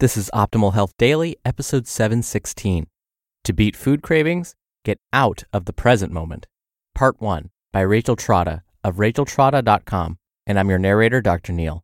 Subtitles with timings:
[0.00, 2.86] This is Optimal Health Daily, episode 716.
[3.42, 6.46] To beat food cravings, get out of the present moment.
[6.94, 10.18] Part 1 by Rachel Trotta of racheltrotta.com.
[10.46, 11.52] And I'm your narrator, Dr.
[11.52, 11.82] Neil.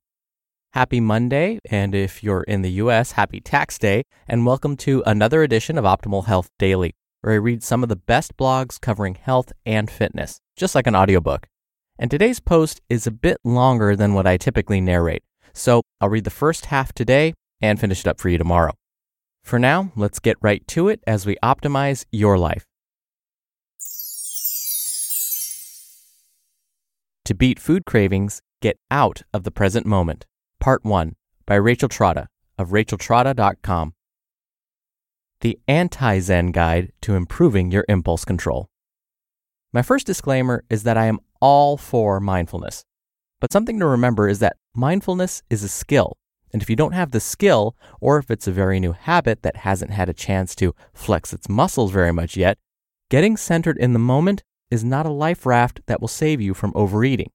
[0.75, 5.43] Happy Monday, and if you're in the US, happy tax day, and welcome to another
[5.43, 9.51] edition of Optimal Health Daily, where I read some of the best blogs covering health
[9.67, 11.49] and fitness, just like an audiobook.
[11.99, 16.23] And today's post is a bit longer than what I typically narrate, so I'll read
[16.23, 18.73] the first half today and finish it up for you tomorrow.
[19.43, 22.67] For now, let's get right to it as we optimize your life.
[27.27, 30.27] To beat food cravings, get out of the present moment.
[30.61, 31.17] Part 1
[31.47, 32.27] by Rachel Trotta
[32.59, 33.95] of racheltrotta.com.
[35.41, 38.69] The Anti Zen Guide to Improving Your Impulse Control.
[39.73, 42.85] My first disclaimer is that I am all for mindfulness.
[43.41, 46.17] But something to remember is that mindfulness is a skill.
[46.55, 49.57] And if you don't have the skill, or if it's a very new habit that
[49.57, 52.59] hasn't had a chance to flex its muscles very much yet,
[53.11, 56.71] getting centered in the moment is not a life raft that will save you from
[56.77, 57.33] overeating.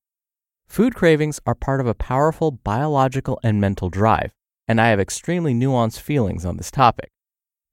[0.69, 4.33] Food cravings are part of a powerful biological and mental drive,
[4.69, 7.11] and I have extremely nuanced feelings on this topic.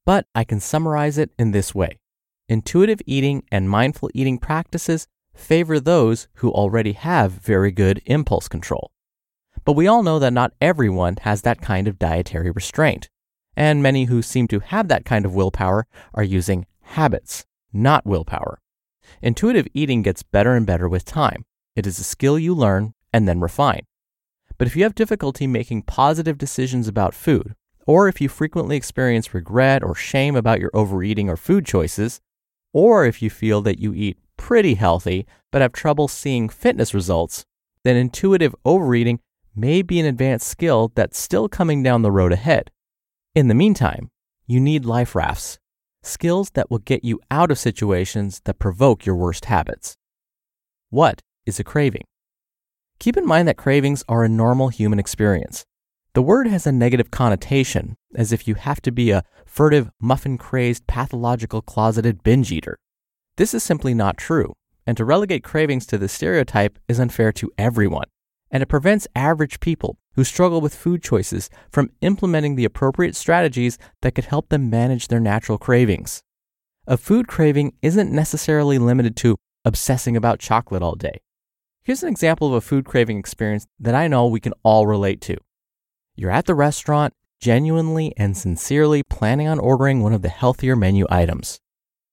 [0.05, 1.97] But I can summarize it in this way
[2.49, 8.91] Intuitive eating and mindful eating practices favor those who already have very good impulse control.
[9.67, 13.09] But we all know that not everyone has that kind of dietary restraint,
[13.53, 18.61] and many who seem to have that kind of willpower are using habits, not willpower.
[19.21, 21.43] Intuitive eating gets better and better with time.
[21.75, 23.81] It is a skill you learn and then refine.
[24.57, 27.53] But if you have difficulty making positive decisions about food,
[27.85, 32.21] or if you frequently experience regret or shame about your overeating or food choices,
[32.71, 37.43] or if you feel that you eat pretty healthy but have trouble seeing fitness results,
[37.83, 39.19] then intuitive overeating
[39.57, 42.69] may be an advanced skill that's still coming down the road ahead.
[43.33, 44.11] In the meantime,
[44.45, 45.57] you need life rafts,
[46.03, 49.97] skills that will get you out of situations that provoke your worst habits.
[50.91, 52.03] What is a craving?
[52.99, 55.65] Keep in mind that cravings are a normal human experience.
[56.13, 60.37] The word has a negative connotation, as if you have to be a furtive, muffin
[60.37, 62.77] crazed, pathological, closeted binge eater.
[63.37, 64.53] This is simply not true,
[64.85, 68.05] and to relegate cravings to this stereotype is unfair to everyone
[68.57, 73.77] and it prevents average people who struggle with food choices from implementing the appropriate strategies
[74.01, 76.23] that could help them manage their natural cravings.
[76.87, 81.21] A food craving isn't necessarily limited to obsessing about chocolate all day.
[81.83, 85.21] Here's an example of a food craving experience that I know we can all relate
[85.21, 85.37] to.
[86.15, 91.05] You're at the restaurant, genuinely and sincerely planning on ordering one of the healthier menu
[91.11, 91.59] items.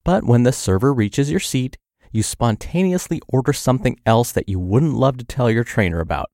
[0.04, 1.78] But when the server reaches your seat,
[2.12, 6.30] you spontaneously order something else that you wouldn't love to tell your trainer about.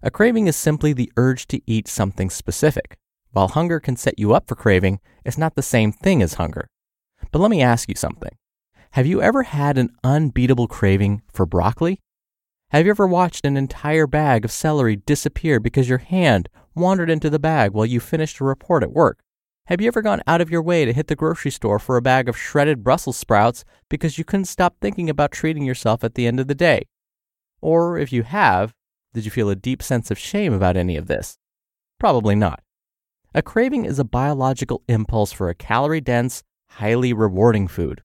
[0.00, 2.96] A craving is simply the urge to eat something specific.
[3.32, 6.68] While hunger can set you up for craving, it's not the same thing as hunger.
[7.32, 8.30] But let me ask you something.
[8.92, 11.98] Have you ever had an unbeatable craving for broccoli?
[12.70, 17.28] Have you ever watched an entire bag of celery disappear because your hand wandered into
[17.28, 19.18] the bag while you finished a report at work?
[19.66, 22.02] Have you ever gone out of your way to hit the grocery store for a
[22.02, 26.28] bag of shredded Brussels sprouts because you couldn't stop thinking about treating yourself at the
[26.28, 26.84] end of the day?
[27.60, 28.72] Or if you have,
[29.14, 31.38] did you feel a deep sense of shame about any of this?
[31.98, 32.62] Probably not.
[33.34, 38.02] A craving is a biological impulse for a calorie dense, highly rewarding food.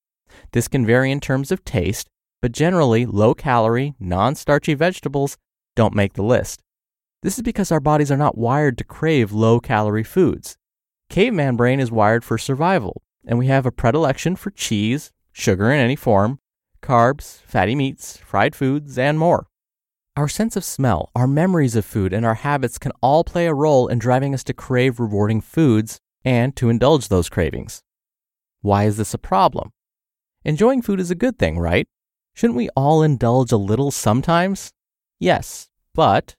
[0.51, 2.09] This can vary in terms of taste,
[2.41, 5.37] but generally, low calorie, non starchy vegetables
[5.75, 6.61] don't make the list.
[7.21, 10.57] This is because our bodies are not wired to crave low calorie foods.
[11.09, 15.79] Caveman brain is wired for survival, and we have a predilection for cheese, sugar in
[15.79, 16.39] any form,
[16.81, 19.47] carbs, fatty meats, fried foods, and more.
[20.15, 23.53] Our sense of smell, our memories of food, and our habits can all play a
[23.53, 27.81] role in driving us to crave rewarding foods and to indulge those cravings.
[28.61, 29.71] Why is this a problem?
[30.45, 31.87] Enjoying food is a good thing, right?
[32.35, 34.71] Shouldn't we all indulge a little sometimes?
[35.19, 36.35] Yes, but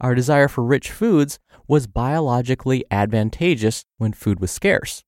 [0.00, 5.02] our desire for rich foods was biologically advantageous when food was scarce.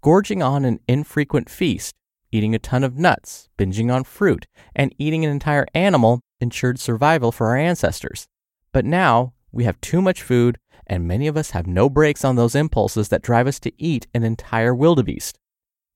[0.00, 1.94] Gorging on an infrequent feast,
[2.30, 7.32] eating a ton of nuts, binging on fruit, and eating an entire animal ensured survival
[7.32, 8.26] for our ancestors.
[8.72, 12.36] But now we have too much food, and many of us have no brakes on
[12.36, 15.38] those impulses that drive us to eat an entire wildebeest.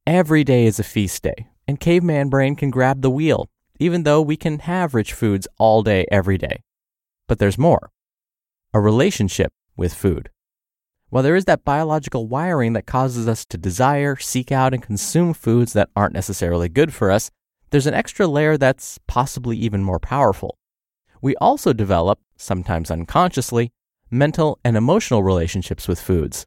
[0.06, 3.48] Every day is a feast day, and caveman brain can grab the wheel,
[3.80, 6.62] even though we can have rich foods all day, every day.
[7.26, 7.90] But there's more
[8.72, 10.30] a relationship with food.
[11.08, 15.32] While there is that biological wiring that causes us to desire, seek out, and consume
[15.32, 17.30] foods that aren't necessarily good for us,
[17.70, 20.58] there's an extra layer that's possibly even more powerful.
[21.20, 23.72] We also develop, sometimes unconsciously,
[24.10, 26.46] mental and emotional relationships with foods.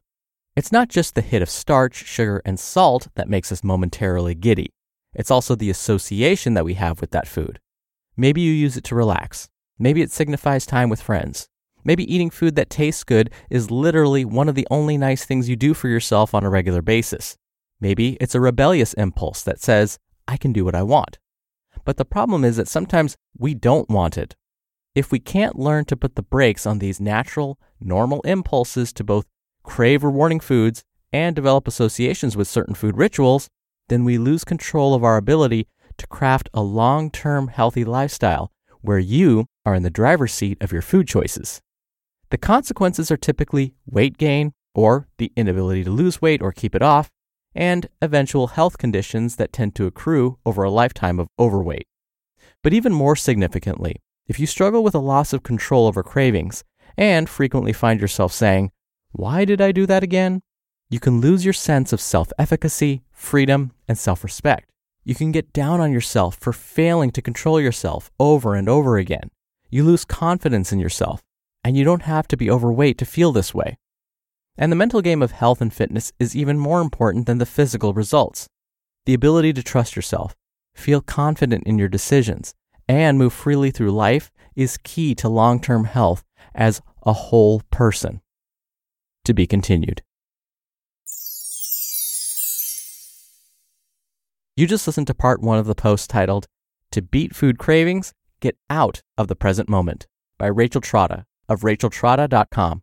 [0.56, 4.72] It's not just the hit of starch, sugar, and salt that makes us momentarily giddy.
[5.14, 7.58] It's also the association that we have with that food.
[8.16, 9.48] Maybe you use it to relax.
[9.78, 11.48] Maybe it signifies time with friends.
[11.84, 15.56] Maybe eating food that tastes good is literally one of the only nice things you
[15.56, 17.36] do for yourself on a regular basis.
[17.80, 19.98] Maybe it's a rebellious impulse that says,
[20.30, 21.18] I can do what I want.
[21.84, 24.36] But the problem is that sometimes we don't want it.
[24.94, 29.26] If we can't learn to put the brakes on these natural, normal impulses to both
[29.64, 33.48] crave rewarding foods and develop associations with certain food rituals,
[33.88, 35.66] then we lose control of our ability
[35.98, 40.70] to craft a long term healthy lifestyle where you are in the driver's seat of
[40.72, 41.60] your food choices.
[42.30, 46.82] The consequences are typically weight gain or the inability to lose weight or keep it
[46.82, 47.10] off,
[47.54, 51.86] and eventual health conditions that tend to accrue over a lifetime of overweight.
[52.62, 56.62] But even more significantly, if you struggle with a loss of control over cravings
[56.96, 58.70] and frequently find yourself saying,
[59.12, 60.42] Why did I do that again?
[60.88, 64.70] You can lose your sense of self efficacy, freedom, and self respect.
[65.04, 69.30] You can get down on yourself for failing to control yourself over and over again.
[69.70, 71.22] You lose confidence in yourself
[71.64, 73.78] and you don't have to be overweight to feel this way.
[74.56, 77.94] And the mental game of health and fitness is even more important than the physical
[77.94, 78.48] results.
[79.06, 80.36] The ability to trust yourself,
[80.74, 82.54] feel confident in your decisions,
[82.88, 86.24] and move freely through life is key to long term health
[86.54, 88.20] as a whole person.
[89.24, 90.02] To be continued.
[94.56, 96.46] You just listened to part one of the post titled,
[96.90, 100.06] To Beat Food Cravings, Get Out of the Present Moment
[100.36, 102.82] by Rachel Trotta of racheltrotta.com.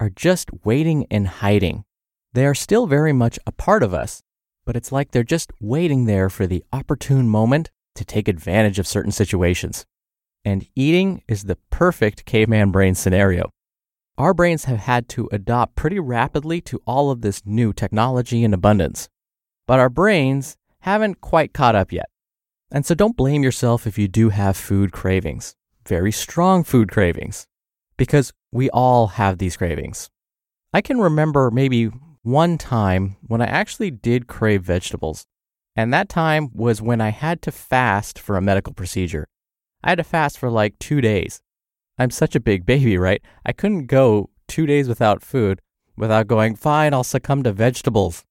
[0.00, 1.84] are just waiting and hiding.
[2.32, 4.22] They are still very much a part of us,
[4.64, 8.86] but it's like they're just waiting there for the opportune moment to take advantage of
[8.86, 9.84] certain situations.
[10.44, 13.50] And eating is the perfect caveman brain scenario.
[14.16, 18.54] Our brains have had to adopt pretty rapidly to all of this new technology and
[18.54, 19.08] abundance.
[19.66, 22.08] But our brains haven't quite caught up yet.
[22.72, 27.46] And so don't blame yourself if you do have food cravings, very strong food cravings,
[27.96, 30.10] because we all have these cravings.
[30.72, 31.90] I can remember maybe
[32.22, 35.26] one time when I actually did crave vegetables,
[35.76, 39.26] and that time was when I had to fast for a medical procedure.
[39.82, 41.40] I had to fast for like two days.
[41.98, 43.22] I'm such a big baby, right?
[43.44, 45.60] I couldn't go two days without food
[46.00, 48.24] without going, fine, I'll succumb to vegetables.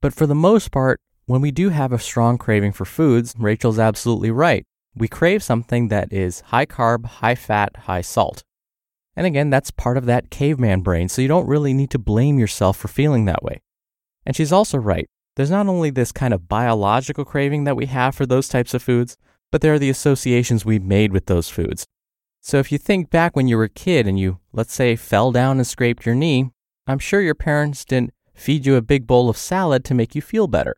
[0.00, 3.78] But for the most part, when we do have a strong craving for foods, Rachel's
[3.78, 4.64] absolutely right.
[4.94, 8.44] We crave something that is high carb, high fat, high salt.
[9.16, 12.38] And again, that's part of that caveman brain, so you don't really need to blame
[12.38, 13.62] yourself for feeling that way.
[14.26, 15.06] And she's also right.
[15.36, 18.82] There's not only this kind of biological craving that we have for those types of
[18.82, 19.16] foods,
[19.50, 21.86] but there are the associations we've made with those foods.
[22.42, 25.32] So if you think back when you were a kid and you, let's say, fell
[25.32, 26.50] down and scraped your knee,
[26.86, 30.22] I'm sure your parents didn't feed you a big bowl of salad to make you
[30.22, 30.76] feel better.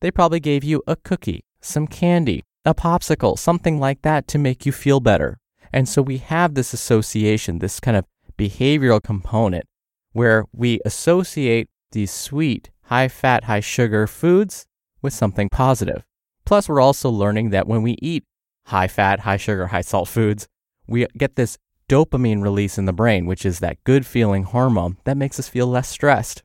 [0.00, 4.64] They probably gave you a cookie, some candy, a popsicle, something like that to make
[4.64, 5.38] you feel better.
[5.72, 8.04] And so we have this association, this kind of
[8.38, 9.64] behavioral component
[10.12, 14.66] where we associate these sweet, high fat, high sugar foods
[15.02, 16.04] with something positive.
[16.44, 18.24] Plus, we're also learning that when we eat
[18.66, 20.46] high fat, high sugar, high salt foods,
[20.86, 21.58] we get this
[21.88, 25.66] dopamine release in the brain, which is that good feeling hormone that makes us feel
[25.66, 26.42] less stressed.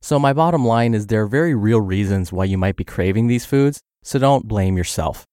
[0.00, 3.26] So, my bottom line is there are very real reasons why you might be craving
[3.26, 5.24] these foods, so don't blame yourself.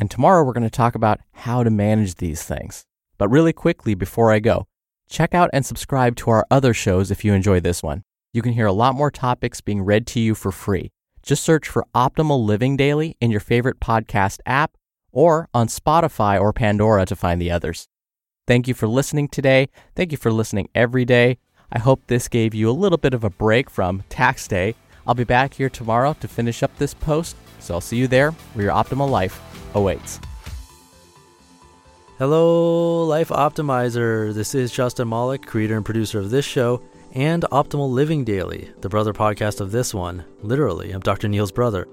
[0.00, 2.86] And tomorrow we're going to talk about how to manage these things.
[3.18, 4.66] But really quickly before I go,
[5.10, 8.02] check out and subscribe to our other shows if you enjoy this one.
[8.32, 10.90] You can hear a lot more topics being read to you for free.
[11.22, 14.78] Just search for Optimal Living Daily in your favorite podcast app
[15.12, 17.86] or on Spotify or Pandora to find the others.
[18.46, 19.68] Thank you for listening today.
[19.94, 21.36] Thank you for listening every day.
[21.70, 24.74] I hope this gave you a little bit of a break from tax day.
[25.10, 28.30] I'll be back here tomorrow to finish up this post, so I'll see you there
[28.54, 29.40] where your optimal life
[29.74, 30.20] awaits.
[32.16, 34.32] Hello, Life Optimizer.
[34.32, 36.80] This is Justin Malik, creator and producer of this show
[37.12, 40.24] and Optimal Living Daily, the brother podcast of this one.
[40.42, 41.26] Literally, I'm Dr.
[41.26, 41.88] Neil's brother.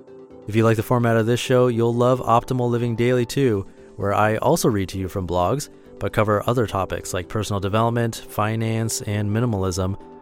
[0.47, 4.13] If you like the format of this show, you'll love Optimal Living Daily too, where
[4.13, 5.69] I also read to you from blogs
[5.99, 9.99] but cover other topics like personal development, finance, and minimalism